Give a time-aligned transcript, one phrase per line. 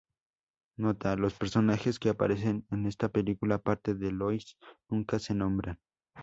[0.77, 4.57] Nota: los personajes que aparecen en esta película, aparte de Lois,
[4.89, 5.79] nunca se nombran.